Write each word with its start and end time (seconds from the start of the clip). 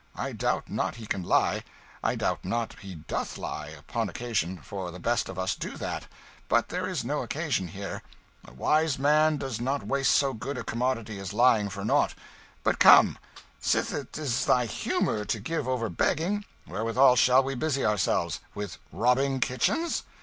I 0.15 0.31
doubt 0.31 0.67
not 0.67 0.95
he 0.95 1.05
can 1.05 1.21
lie; 1.21 1.63
I 2.03 2.15
doubt 2.15 2.43
not 2.43 2.79
he 2.79 2.95
doth 2.95 3.37
lie, 3.37 3.67
upon 3.67 4.09
occasion, 4.09 4.57
for 4.57 4.89
the 4.89 4.97
best 4.97 5.29
of 5.29 5.37
us 5.37 5.53
do 5.53 5.77
that; 5.77 6.07
but 6.49 6.69
there 6.69 6.89
is 6.89 7.05
no 7.05 7.21
occasion 7.21 7.67
here. 7.67 8.01
A 8.43 8.51
wise 8.51 8.97
man 8.97 9.37
does 9.37 9.61
not 9.61 9.85
waste 9.85 10.15
so 10.15 10.33
good 10.33 10.57
a 10.57 10.63
commodity 10.63 11.19
as 11.19 11.33
lying 11.33 11.69
for 11.69 11.85
nought. 11.85 12.15
But 12.63 12.79
come; 12.79 13.19
sith 13.59 13.93
it 13.93 14.17
is 14.17 14.45
thy 14.45 14.65
humour 14.65 15.23
to 15.25 15.39
give 15.39 15.67
over 15.67 15.87
begging, 15.87 16.45
wherewithal 16.65 17.15
shall 17.15 17.43
we 17.43 17.53
busy 17.53 17.85
ourselves? 17.85 18.39
With 18.55 18.79
robbing 18.91 19.39
kitchens?" 19.39 20.01